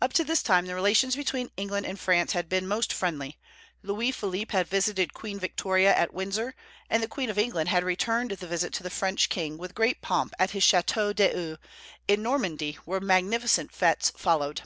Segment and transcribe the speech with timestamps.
[0.00, 3.36] Up to this time the relations between England and France had been most friendly.
[3.82, 6.54] Louis Philippe had visited Queen Victoria at Windsor,
[6.88, 10.00] and the Queen of England had returned the visit to the French king with great
[10.02, 11.56] pomp at his chateau d'Eu,
[12.06, 14.62] in Normandy, where magnificent fêtes followed.